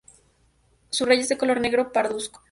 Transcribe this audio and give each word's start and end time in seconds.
Su 0.89 1.05
raya 1.05 1.21
es 1.21 1.29
de 1.29 1.37
color 1.37 1.61
negro 1.61 1.91
parduzco. 1.91 2.39